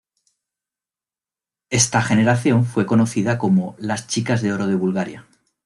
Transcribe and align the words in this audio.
Esta 1.69 2.01
generación 2.01 2.65
fue 2.65 2.87
conocida 2.87 3.37
como 3.37 3.75
las 3.77 4.07
"Chicas 4.07 4.41
de 4.41 4.51
Oro 4.51 4.65
de 4.65 4.73
Bulgaria". 4.73 5.27